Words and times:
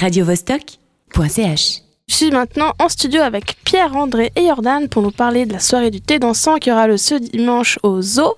radiovostok.ch. 0.00 1.82
Je 2.08 2.14
suis 2.14 2.30
maintenant 2.30 2.72
en 2.78 2.88
studio 2.88 3.20
avec 3.20 3.56
Pierre-André 3.64 4.32
et 4.34 4.46
Jordan 4.46 4.88
pour 4.88 5.02
nous 5.02 5.10
parler 5.10 5.46
de 5.46 5.52
la 5.52 5.60
soirée 5.60 5.90
du 5.90 6.00
thé 6.00 6.18
dansant 6.18 6.56
qui 6.56 6.72
aura 6.72 6.88
lieu 6.88 6.96
ce 6.96 7.14
dimanche 7.14 7.78
au 7.82 8.00
Zoo. 8.00 8.34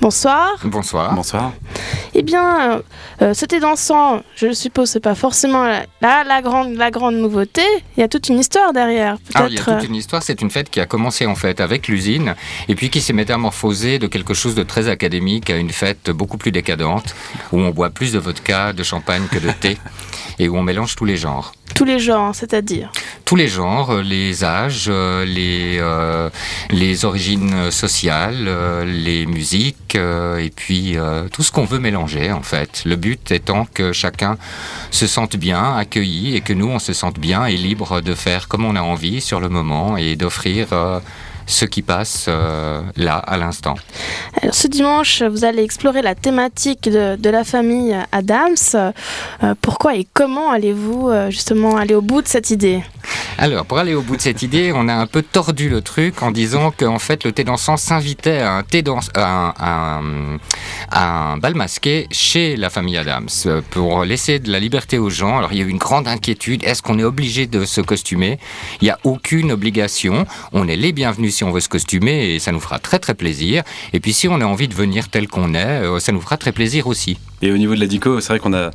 Bonsoir. 0.00 0.56
Bonsoir. 0.64 1.14
Bonsoir. 1.14 1.52
Eh 2.14 2.22
bien, 2.22 2.72
euh, 2.72 2.82
euh, 3.22 3.34
ce 3.34 3.44
thé 3.44 3.60
dansant, 3.60 4.22
je 4.34 4.52
suppose, 4.52 4.90
c'est 4.90 5.00
pas 5.00 5.14
forcément 5.14 5.64
la, 5.64 5.84
la, 6.00 6.24
la 6.24 6.42
grande, 6.42 6.74
la 6.74 6.90
grande 6.90 7.16
nouveauté. 7.16 7.62
Il 7.96 8.00
y 8.00 8.02
a 8.02 8.08
toute 8.08 8.28
une 8.28 8.38
histoire 8.38 8.72
derrière. 8.72 9.16
Alors, 9.34 9.48
il 9.48 9.56
y 9.56 9.60
a 9.60 9.62
toute 9.64 9.84
une 9.84 9.94
histoire. 9.94 10.22
C'est 10.22 10.40
une 10.40 10.50
fête 10.50 10.70
qui 10.70 10.80
a 10.80 10.86
commencé 10.86 11.26
en 11.26 11.34
fait 11.34 11.60
avec 11.60 11.88
l'usine 11.88 12.34
et 12.68 12.74
puis 12.74 12.90
qui 12.90 13.00
s'est 13.00 13.12
métamorphosée 13.12 13.98
de 13.98 14.06
quelque 14.06 14.34
chose 14.34 14.54
de 14.54 14.62
très 14.62 14.88
académique 14.88 15.50
à 15.50 15.56
une 15.56 15.70
fête 15.70 16.10
beaucoup 16.10 16.38
plus 16.38 16.52
décadente 16.52 17.14
où 17.52 17.60
on 17.60 17.70
boit 17.70 17.90
plus 17.90 18.12
de 18.12 18.18
vodka, 18.18 18.72
de 18.72 18.82
champagne 18.82 19.26
que 19.30 19.38
de 19.38 19.50
thé 19.52 19.78
et 20.38 20.48
où 20.48 20.56
on 20.56 20.62
mélange 20.62 20.96
tous 20.96 21.04
les 21.04 21.16
genres. 21.16 21.52
Tous 21.80 21.86
les 21.86 21.98
genres, 21.98 22.34
c'est-à-dire. 22.34 22.92
Tous 23.24 23.36
les 23.36 23.48
genres, 23.48 23.88
euh, 23.88 24.02
les 24.02 24.44
âges, 24.44 24.88
euh, 24.90 25.24
les, 25.24 25.78
euh, 25.80 26.28
les 26.68 27.06
origines 27.06 27.70
sociales, 27.70 28.50
les 28.84 29.24
musiques, 29.24 29.94
et 29.94 30.52
puis 30.54 30.98
tout 31.32 31.42
ce 31.42 31.50
qu'on 31.50 31.64
veut 31.64 31.78
mélanger 31.78 32.32
en 32.32 32.42
fait. 32.42 32.82
Le 32.84 32.96
but 32.96 33.30
étant 33.30 33.64
que 33.64 33.94
chacun 33.94 34.36
se 34.90 35.06
sente 35.06 35.36
bien, 35.36 35.74
accueilli, 35.74 36.36
et 36.36 36.42
que 36.42 36.52
nous 36.52 36.68
on 36.68 36.78
se 36.78 36.92
sente 36.92 37.18
bien 37.18 37.46
et 37.46 37.56
libre 37.56 38.02
de 38.02 38.14
faire 38.14 38.46
comme 38.46 38.66
on 38.66 38.76
a 38.76 38.82
envie 38.82 39.22
sur 39.22 39.40
le 39.40 39.48
moment 39.48 39.96
et 39.96 40.16
d'offrir 40.16 40.68
ce 41.50 41.64
qui 41.64 41.82
passe 41.82 42.26
euh, 42.28 42.80
là 42.96 43.16
à 43.16 43.36
l'instant. 43.36 43.74
Ce 44.52 44.68
dimanche, 44.68 45.22
vous 45.22 45.44
allez 45.44 45.62
explorer 45.62 46.00
la 46.00 46.14
thématique 46.14 46.88
de, 46.88 47.16
de 47.16 47.30
la 47.30 47.44
famille 47.44 47.96
Adams. 48.12 48.56
Euh, 48.74 48.92
pourquoi 49.60 49.96
et 49.96 50.06
comment 50.14 50.50
allez-vous 50.50 51.08
euh, 51.08 51.30
justement 51.30 51.76
aller 51.76 51.94
au 51.94 52.02
bout 52.02 52.22
de 52.22 52.28
cette 52.28 52.50
idée? 52.50 52.82
Alors, 53.42 53.64
pour 53.64 53.78
aller 53.78 53.94
au 53.94 54.02
bout 54.02 54.18
de 54.18 54.20
cette 54.20 54.42
idée, 54.42 54.70
on 54.74 54.86
a 54.86 54.92
un 54.92 55.06
peu 55.06 55.22
tordu 55.22 55.70
le 55.70 55.80
truc 55.80 56.22
en 56.22 56.30
disant 56.30 56.74
qu'en 56.76 56.98
fait, 56.98 57.24
le 57.24 57.32
thé 57.32 57.42
dansant 57.42 57.78
s'invitait 57.78 58.40
à 58.40 58.52
un 58.52 58.62
thé 58.62 58.82
dans, 58.82 59.00
à 59.14 60.02
un, 60.92 61.38
bal 61.38 61.54
masqué 61.54 62.06
chez 62.10 62.56
la 62.56 62.68
famille 62.68 62.98
Adams 62.98 63.30
euh, 63.46 63.62
pour 63.70 64.04
laisser 64.04 64.40
de 64.40 64.52
la 64.52 64.60
liberté 64.60 64.98
aux 64.98 65.08
gens. 65.08 65.38
Alors, 65.38 65.54
il 65.54 65.58
y 65.58 65.62
a 65.62 65.64
eu 65.64 65.70
une 65.70 65.78
grande 65.78 66.06
inquiétude. 66.06 66.62
Est-ce 66.64 66.82
qu'on 66.82 66.98
est 66.98 67.04
obligé 67.04 67.46
de 67.46 67.64
se 67.64 67.80
costumer? 67.80 68.38
Il 68.82 68.84
n'y 68.84 68.90
a 68.90 68.98
aucune 69.04 69.52
obligation. 69.52 70.26
On 70.52 70.68
est 70.68 70.76
les 70.76 70.92
bienvenus 70.92 71.36
si 71.36 71.42
on 71.42 71.50
veut 71.50 71.60
se 71.60 71.70
costumer 71.70 72.34
et 72.34 72.40
ça 72.40 72.52
nous 72.52 72.60
fera 72.60 72.78
très 72.78 72.98
très 72.98 73.14
plaisir. 73.14 73.62
Et 73.94 74.00
puis, 74.00 74.12
si 74.12 74.28
on 74.28 74.42
a 74.42 74.44
envie 74.44 74.68
de 74.68 74.74
venir 74.74 75.08
tel 75.08 75.28
qu'on 75.28 75.54
est, 75.54 75.64
euh, 75.82 75.98
ça 75.98 76.12
nous 76.12 76.20
fera 76.20 76.36
très 76.36 76.52
plaisir 76.52 76.86
aussi. 76.88 77.16
Et 77.42 77.52
au 77.52 77.56
niveau 77.56 77.74
de 77.74 77.80
la 77.80 77.86
DICO, 77.86 78.20
c'est 78.20 78.28
vrai 78.28 78.38
qu'on 78.38 78.52
a, 78.52 78.70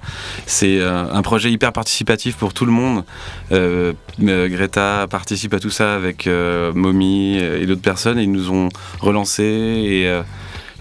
c'est 0.45 0.79
euh, 0.79 1.05
un 1.11 1.21
projet 1.21 1.51
hyper 1.51 1.71
participatif 1.71 2.35
pour 2.35 2.53
tout 2.53 2.65
le 2.65 2.71
monde. 2.71 3.03
Euh, 3.51 3.93
euh, 4.23 4.47
Greta 4.47 5.07
participe 5.09 5.53
à 5.53 5.59
tout 5.59 5.69
ça 5.69 5.93
avec 5.93 6.27
euh, 6.27 6.73
Momi 6.73 7.37
et 7.37 7.65
d'autres 7.65 7.81
personnes. 7.81 8.17
Et 8.17 8.23
ils 8.23 8.31
nous 8.31 8.51
ont 8.51 8.69
relancé 8.99 9.43
et 9.43 10.21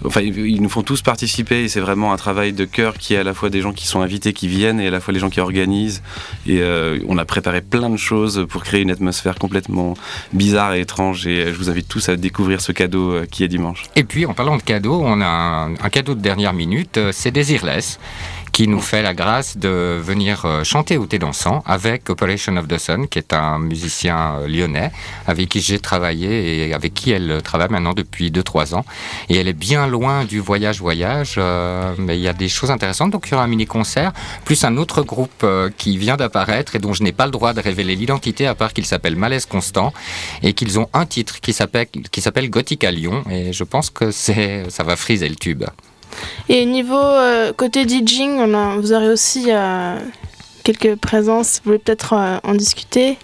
enfin 0.04 0.20
ils 0.20 0.62
nous 0.62 0.68
font 0.68 0.82
tous 0.82 1.02
participer. 1.02 1.64
Et 1.64 1.68
c'est 1.68 1.80
vraiment 1.80 2.12
un 2.12 2.16
travail 2.16 2.52
de 2.52 2.64
cœur 2.64 2.98
qui 2.98 3.14
est 3.14 3.18
à 3.18 3.24
la 3.24 3.34
fois 3.34 3.50
des 3.50 3.60
gens 3.60 3.72
qui 3.72 3.86
sont 3.86 4.00
invités, 4.00 4.32
qui 4.32 4.48
viennent, 4.48 4.80
et 4.80 4.88
à 4.88 4.90
la 4.90 5.00
fois 5.00 5.12
les 5.12 5.20
gens 5.20 5.30
qui 5.30 5.40
organisent. 5.40 6.02
Et 6.46 6.60
euh, 6.60 6.98
on 7.08 7.18
a 7.18 7.24
préparé 7.24 7.60
plein 7.60 7.90
de 7.90 7.96
choses 7.96 8.46
pour 8.48 8.62
créer 8.64 8.82
une 8.82 8.90
atmosphère 8.90 9.36
complètement 9.36 9.94
bizarre 10.32 10.74
et 10.74 10.80
étrange. 10.80 11.26
Et 11.26 11.52
je 11.52 11.58
vous 11.58 11.70
invite 11.70 11.88
tous 11.88 12.08
à 12.08 12.16
découvrir 12.16 12.60
ce 12.60 12.72
cadeau 12.72 13.12
euh, 13.12 13.26
qui 13.30 13.44
est 13.44 13.48
dimanche. 13.48 13.84
Et 13.96 14.04
puis, 14.04 14.26
en 14.26 14.34
parlant 14.34 14.56
de 14.56 14.62
cadeaux, 14.62 15.00
on 15.04 15.20
a 15.20 15.26
un, 15.26 15.74
un 15.74 15.90
cadeau 15.90 16.14
de 16.14 16.20
dernière 16.20 16.52
minute, 16.52 16.96
euh, 16.96 17.10
c'est 17.12 17.30
Desireless, 17.30 17.98
qui 18.54 18.68
nous 18.68 18.80
fait 18.80 19.02
la 19.02 19.14
grâce 19.14 19.56
de 19.56 20.00
venir 20.00 20.44
euh, 20.44 20.62
chanter 20.62 20.96
au 20.96 21.06
thé 21.06 21.18
dansant 21.18 21.64
avec 21.66 22.08
Operation 22.08 22.56
of 22.56 22.68
the 22.68 22.78
Sun, 22.78 23.08
qui 23.08 23.18
est 23.18 23.32
un 23.32 23.58
musicien 23.58 24.36
euh, 24.36 24.46
lyonnais 24.46 24.92
avec 25.26 25.48
qui 25.48 25.60
j'ai 25.60 25.80
travaillé 25.80 26.68
et 26.68 26.72
avec 26.72 26.94
qui 26.94 27.10
elle 27.10 27.42
travaille 27.42 27.70
maintenant 27.70 27.94
depuis 27.94 28.30
2-3 28.30 28.76
ans. 28.76 28.84
Et 29.28 29.38
elle 29.38 29.48
est 29.48 29.52
bien 29.52 29.88
loin 29.88 30.24
du 30.24 30.38
voyage-voyage, 30.38 31.34
euh, 31.36 31.94
mais 31.98 32.16
il 32.16 32.22
y 32.22 32.28
a 32.28 32.32
des 32.32 32.48
choses 32.48 32.70
intéressantes. 32.70 33.10
Donc, 33.10 33.26
il 33.26 33.32
y 33.32 33.34
aura 33.34 33.42
un 33.42 33.48
mini-concert, 33.48 34.12
plus 34.44 34.62
un 34.62 34.76
autre 34.76 35.02
groupe 35.02 35.42
euh, 35.42 35.68
qui 35.76 35.98
vient 35.98 36.16
d'apparaître 36.16 36.76
et 36.76 36.78
dont 36.78 36.92
je 36.92 37.02
n'ai 37.02 37.12
pas 37.12 37.26
le 37.26 37.32
droit 37.32 37.54
de 37.54 37.60
révéler 37.60 37.96
l'identité, 37.96 38.46
à 38.46 38.54
part 38.54 38.72
qu'il 38.72 38.86
s'appelle 38.86 39.16
Malaise 39.16 39.46
Constant, 39.46 39.92
et 40.44 40.52
qu'ils 40.52 40.78
ont 40.78 40.88
un 40.92 41.06
titre 41.06 41.40
qui 41.40 41.52
s'appelle 41.52 42.50
Gothic 42.50 42.84
à 42.84 42.92
Lyon, 42.92 43.24
et 43.28 43.52
je 43.52 43.64
pense 43.64 43.90
que 43.90 44.12
ça 44.12 44.84
va 44.84 44.94
friser 44.94 45.28
le 45.28 45.34
tube. 45.34 45.64
Et 46.48 46.64
niveau 46.66 46.94
euh, 46.96 47.52
côté 47.52 47.86
DJing, 47.86 48.38
a- 48.54 48.76
vous 48.76 48.92
aurez 48.92 49.08
aussi 49.08 49.46
euh, 49.48 49.98
quelques 50.62 50.96
présences. 50.96 51.60
Vous 51.64 51.70
voulez 51.70 51.78
peut-être 51.78 52.12
euh, 52.14 52.38
en 52.44 52.54
discuter 52.54 53.18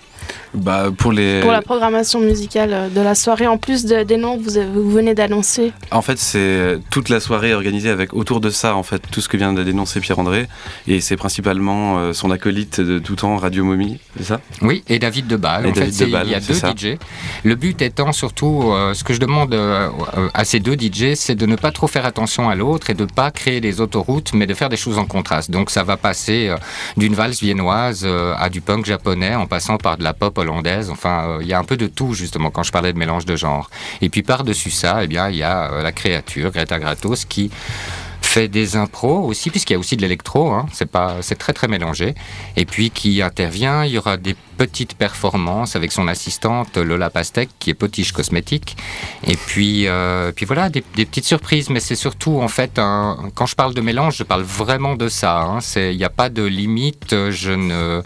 Bah, 0.54 0.86
pour 0.96 1.12
les... 1.12 1.40
pour 1.40 1.52
la 1.52 1.62
programmation 1.62 2.20
musicale 2.20 2.70
euh, 2.72 2.88
de 2.88 3.00
la 3.00 3.14
soirée, 3.14 3.46
en 3.46 3.56
plus 3.58 3.84
de- 3.84 4.02
des 4.02 4.16
noms 4.16 4.36
que 4.38 4.42
vous, 4.42 4.90
venez 4.90 5.14
d'annoncer. 5.14 5.72
En 5.92 6.02
fait, 6.02 6.18
c'est 6.18 6.78
toute 6.90 7.08
la 7.08 7.20
soirée 7.20 7.54
organisée 7.54 7.88
avec 7.90 8.14
autour 8.14 8.40
de 8.40 8.50
ça, 8.50 8.74
en 8.74 8.82
fait, 8.82 9.00
tout 9.10 9.20
ce 9.20 9.28
que 9.28 9.36
vient 9.36 9.52
de 9.52 9.62
dénoncer 9.62 10.00
Pierre-André. 10.00 10.48
Et 10.88 11.00
c'est 11.00 11.16
principalement 11.16 11.98
euh, 11.98 12.12
son 12.12 12.30
acolyte 12.30 12.80
de 12.80 12.98
tout 12.98 13.16
temps, 13.16 13.36
Radio 13.36 13.64
Momie, 13.64 13.98
c'est 14.16 14.24
ça? 14.24 14.40
Oui, 14.62 14.82
et 14.88 14.98
David 14.98 15.26
Debal. 15.28 15.66
Et 15.66 15.70
en 15.70 15.72
David 15.72 15.94
fait, 15.94 16.04
il 16.04 16.30
y 16.30 16.34
a 16.34 16.40
deux 16.40 16.54
ça. 16.54 16.72
DJ. 16.76 16.96
Le 17.44 17.54
but 17.54 17.80
étant 17.82 18.12
surtout, 18.12 18.72
euh, 18.72 18.94
ce 18.94 19.04
que 19.04 19.14
je 19.14 19.20
demande 19.20 19.54
euh, 19.54 19.88
euh, 20.16 20.28
à 20.34 20.44
ces 20.44 20.58
deux 20.60 20.74
DJ, 20.74 21.14
c'est 21.14 21.34
de 21.36 21.46
ne 21.46 21.56
pas 21.56 21.70
trop 21.70 21.86
faire 21.86 22.04
attention 22.06 22.48
à 22.50 22.54
l'autre 22.54 22.90
et 22.90 22.94
de 22.94 23.04
pas 23.04 23.30
créer 23.30 23.60
des 23.60 23.80
autoroutes, 23.80 24.32
mais 24.34 24.46
de 24.46 24.54
faire 24.54 24.68
des 24.68 24.76
choses 24.76 24.98
en 24.98 25.04
contraste. 25.06 25.50
Donc 25.50 25.70
ça 25.70 25.82
va 25.84 25.96
passer 25.96 26.48
euh, 26.48 26.56
d'une 26.96 27.14
valse 27.14 27.40
viennoise 27.40 28.02
euh, 28.04 28.34
à 28.38 28.48
du 28.50 28.60
punk 28.60 28.84
japonais, 28.86 29.34
en 29.34 29.46
passant 29.46 29.76
par 29.78 29.96
de 29.96 30.02
la 30.04 30.12
pop 30.20 30.36
hollandaise. 30.38 30.90
Enfin, 30.90 31.28
euh, 31.28 31.38
il 31.40 31.48
y 31.48 31.52
a 31.52 31.58
un 31.58 31.64
peu 31.64 31.76
de 31.76 31.88
tout 31.88 32.14
justement 32.14 32.50
quand 32.50 32.62
je 32.62 32.70
parlais 32.70 32.92
de 32.92 32.98
mélange 32.98 33.24
de 33.24 33.34
genres. 33.34 33.70
Et 34.00 34.08
puis 34.08 34.22
par-dessus 34.22 34.70
ça, 34.70 35.02
eh 35.02 35.08
bien, 35.08 35.28
il 35.28 35.36
y 35.36 35.42
a 35.42 35.72
euh, 35.72 35.82
la 35.82 35.90
créature 35.90 36.52
Greta 36.52 36.78
Gratos 36.78 37.24
qui 37.24 37.50
fait 38.30 38.46
des 38.48 38.76
impros 38.76 39.24
aussi, 39.26 39.50
puisqu'il 39.50 39.72
y 39.72 39.76
a 39.76 39.78
aussi 39.78 39.96
de 39.96 40.02
l'électro, 40.02 40.50
hein, 40.52 40.66
c'est 40.72 40.90
pas, 40.90 41.16
c'est 41.20 41.34
très 41.34 41.52
très 41.52 41.66
mélangé, 41.66 42.14
et 42.56 42.64
puis 42.64 42.90
qui 42.90 43.22
intervient. 43.22 43.84
Il 43.84 43.90
y 43.92 43.98
aura 43.98 44.16
des 44.16 44.36
petites 44.56 44.94
performances 44.94 45.74
avec 45.74 45.90
son 45.90 46.06
assistante 46.06 46.76
Lola 46.76 47.10
Pastek, 47.10 47.48
qui 47.58 47.70
est 47.70 47.74
potiche 47.74 48.12
cosmétique, 48.12 48.76
et 49.26 49.36
puis, 49.36 49.88
euh, 49.88 50.30
puis 50.32 50.46
voilà, 50.46 50.68
des, 50.68 50.84
des 50.94 51.06
petites 51.06 51.24
surprises, 51.24 51.70
mais 51.70 51.80
c'est 51.80 51.96
surtout 51.96 52.40
en 52.40 52.48
fait, 52.48 52.78
un, 52.78 53.30
quand 53.34 53.46
je 53.46 53.56
parle 53.56 53.74
de 53.74 53.80
mélange, 53.80 54.16
je 54.18 54.22
parle 54.22 54.42
vraiment 54.42 54.94
de 54.94 55.08
ça. 55.08 55.40
hein. 55.40 55.58
Il 55.76 55.96
n'y 55.96 56.04
a 56.04 56.10
pas 56.10 56.28
de 56.28 56.44
limite, 56.44 57.14
je 57.30 57.50
ne 57.50 58.02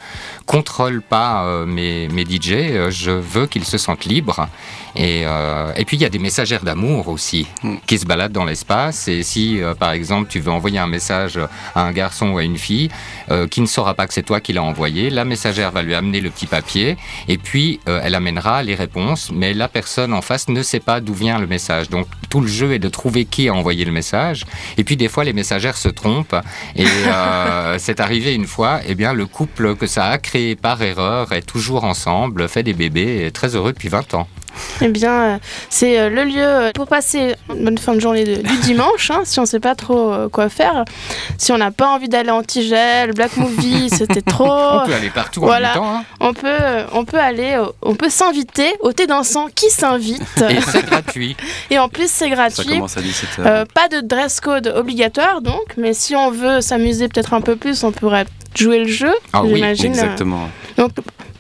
contrôle 0.47 1.03
pas 1.03 1.45
euh, 1.45 1.67
mes, 1.67 2.09
mes 2.09 2.25
DJ, 2.25 2.53
euh, 2.53 2.91
je 2.91 3.11
veux 3.11 3.47
qu'ils 3.47 3.65
se 3.65 3.77
sentent 3.79 4.05
libres. 4.07 4.49
Et, 4.97 5.23
euh, 5.27 5.73
et 5.77 5.85
puis 5.85 5.97
il 5.97 6.01
y 6.01 6.07
a 6.07 6.09
des 6.09 6.21
messagères 6.21 6.63
d'amour 6.65 7.09
aussi 7.09 7.47
Mm. 7.65 7.77
qui 7.87 7.99
se 7.99 8.07
baladent 8.07 8.33
dans 8.33 8.45
l'espace. 8.45 9.09
Et 9.09 9.23
si, 9.25 9.61
par 9.79 9.91
exemple, 9.93 10.14
tu 10.23 10.39
veux 10.39 10.53
envoyer 10.53 10.79
un 10.79 10.87
message 10.87 11.41
à 11.75 11.83
un 11.83 11.91
garçon 11.91 12.31
ou 12.31 12.39
à 12.39 12.45
une 12.45 12.59
fille 12.59 12.91
euh, 13.31 13.49
qui 13.49 13.61
ne 13.61 13.67
saura 13.67 13.95
pas 13.95 14.07
que 14.07 14.15
c'est 14.15 14.23
toi 14.23 14.41
qui 14.41 14.53
l'as 14.53 14.63
envoyé, 14.63 15.11
la 15.11 15.25
messagère 15.25 15.73
va 15.73 15.83
lui 15.83 15.95
amener 15.95 16.21
le 16.21 16.31
petit 16.31 16.47
papier 16.47 16.97
et 17.27 17.39
puis 17.39 17.81
euh, 17.89 18.01
elle 18.03 18.15
amènera 18.15 18.63
les 18.63 18.75
réponses. 18.75 19.31
Mais 19.33 19.55
la 19.55 19.69
personne 19.69 20.13
en 20.13 20.23
face 20.23 20.49
ne 20.49 20.63
sait 20.63 20.81
pas 20.81 21.01
d'où 21.01 21.15
vient 21.15 21.39
le 21.39 21.47
message. 21.47 21.89
Donc 21.91 22.07
tout 22.31 22.41
le 22.41 22.47
jeu 22.47 22.73
est 22.73 22.79
de 22.79 22.89
trouver 22.89 23.25
qui 23.25 23.49
a 23.49 23.55
envoyé 23.55 23.85
le 23.85 23.93
message. 23.93 24.45
Et 24.77 24.85
puis 24.85 24.97
des 24.97 25.09
fois, 25.09 25.25
les 25.25 25.33
messagères 25.33 25.77
se 25.77 25.89
trompent. 25.89 26.37
Et 26.77 26.87
euh, 26.87 27.77
c'est 27.79 28.01
arrivé 28.01 28.35
une 28.35 28.47
fois, 28.47 28.81
eh 28.87 28.95
bien, 28.95 29.13
le 29.13 29.27
couple 29.27 29.75
que 29.77 29.87
ça 29.87 30.07
a 30.07 30.19
créé 30.19 30.57
par 30.57 30.81
erreur 30.83 31.33
est 31.33 31.43
toujours 31.43 31.85
ensemble, 31.85 32.49
fait 32.49 32.63
des 32.63 32.75
bébés 32.75 33.03
et 33.03 33.27
est 33.27 33.31
très 33.31 33.55
heureux 33.57 33.73
depuis 33.73 33.89
20 33.89 34.15
ans. 34.15 34.29
Eh 34.81 34.89
bien, 34.89 35.13
euh, 35.13 35.37
c'est 35.71 35.99
euh, 35.99 36.09
le 36.11 36.25
lieu 36.25 36.43
euh, 36.43 36.71
pour 36.75 36.87
passer 36.87 37.35
une 37.51 37.65
bonne 37.65 37.79
fin 37.79 37.95
de 37.95 38.01
journée 38.01 38.25
de- 38.25 38.43
du 38.43 38.57
dimanche, 38.59 39.11
hein, 39.11 39.23
si 39.25 39.39
on 39.39 39.43
ne 39.43 39.47
sait 39.47 39.61
pas 39.61 39.75
trop 39.75 40.15
quoi 40.33 40.49
faire. 40.49 40.85
Si 41.39 41.53
on 41.53 41.59
n'a 41.59 41.71
pas 41.71 41.89
envie 41.89 42.09
d'aller 42.09 42.31
en 42.31 42.43
Tigel, 42.43 43.13
Black 43.13 43.37
Movie, 43.37 43.89
c'était 43.93 44.23
trop. 44.23 44.47
On 44.47 44.87
peut 44.87 44.95
aller 44.95 45.11
partout. 45.11 45.41
Voilà. 45.41 45.71
en 45.79 45.83
même 45.83 45.83
temps. 45.83 45.97
hein. 45.99 46.05
On 46.21 46.35
peut, 46.35 46.59
on 46.93 47.05
peut 47.05 47.19
aller, 47.19 47.61
on 47.83 47.95
peut 47.95 48.11
s'inviter 48.11 48.73
au 48.81 48.93
thé 48.93 49.07
dansant 49.07 49.49
qui 49.55 49.71
s'invite. 49.71 50.23
Et 50.51 50.61
c'est 50.61 50.85
gratuit. 50.87 51.37
Et 51.71 51.79
en 51.79 51.89
plus, 51.89 52.11
c'est 52.11 52.29
Ça 52.29 52.35
gratuit. 52.35 52.69
commence 52.75 52.97
à 52.97 53.01
17h. 53.01 53.41
Euh, 53.47 53.65
pas 53.73 53.89
de 53.89 54.01
dress 54.01 54.41
code 54.41 54.67
obligatoire 54.77 55.41
donc, 55.43 55.75
mais 55.77 55.93
si 55.95 56.15
on 56.17 56.31
veut 56.31 56.61
s'amuser 56.61 57.09
peut-être 57.09 57.35
un 57.35 57.41
peu 57.41 57.57
plus, 57.57 57.83
on 57.85 57.93
pourrait 57.93 58.27
jouer 58.55 58.81
le 58.81 58.89
jeu, 58.89 59.13
Ah 59.33 59.43
oui. 59.45 59.63
Exactement. 59.63 60.49
Donc 60.77 60.91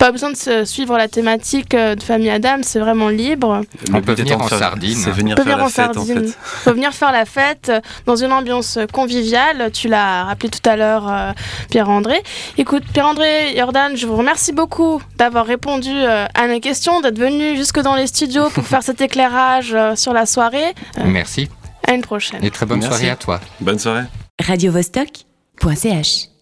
pas 0.06 0.12
besoin 0.12 0.30
de 0.32 0.36
se 0.36 0.66
suivre 0.66 0.98
la 0.98 1.08
thématique 1.08 1.72
euh, 1.72 1.94
de 1.94 2.02
famille 2.02 2.28
Adam, 2.28 2.58
c'est 2.60 2.78
vraiment 2.78 3.08
libre. 3.08 3.62
On 3.94 4.02
peut 4.02 4.12
venir 4.12 4.38
en 4.38 4.46
faire- 4.46 4.58
sardine. 4.58 4.94
C'est 4.98 5.10
venir 5.10 5.34
On 5.38 5.42
peut 5.42 5.48
faire 5.48 5.56
venir 5.56 5.64
la 5.64 5.70
fête, 5.70 5.90
en 5.96 6.04
sardine. 6.04 6.26
fait. 6.28 6.38
Faut 6.42 6.72
venir 6.74 6.92
faire 6.92 7.10
la 7.12 7.24
fête 7.24 7.72
dans 8.04 8.16
une 8.16 8.30
ambiance 8.32 8.78
conviviale. 8.92 9.70
Tu 9.72 9.88
l'as 9.88 10.24
rappelé 10.24 10.50
tout 10.50 10.68
à 10.68 10.76
l'heure, 10.76 11.08
euh, 11.10 11.32
Pierre-André. 11.70 12.22
Écoute, 12.58 12.82
Pierre-André, 12.92 13.54
Jordan, 13.56 13.96
je 13.96 14.06
vous 14.06 14.16
remercie 14.16 14.52
beaucoup 14.52 15.00
d'avoir 15.16 15.46
répondu 15.46 15.88
euh, 15.90 16.26
à 16.34 16.46
mes 16.48 16.60
questions, 16.60 17.00
d'être 17.00 17.18
venu 17.18 17.56
jusque 17.56 17.80
dans 17.80 17.94
les 17.94 18.06
studios 18.06 18.50
pour 18.50 18.64
faire 18.66 18.82
cet 18.82 19.00
éclairage 19.00 19.74
sur 19.94 20.12
la 20.12 20.26
soirée. 20.26 20.74
Merci 21.02 21.48
À 21.88 21.94
une 21.94 22.02
prochaine. 22.02 22.44
et 22.44 22.50
très 22.50 22.66
bonne 22.66 22.80
Merci. 22.80 22.94
soirée 22.98 23.10
à 23.10 23.16
toi. 23.16 23.40
Bonne 23.60 23.78
soirée. 23.78 24.04
radiovostok.ch 24.46 26.33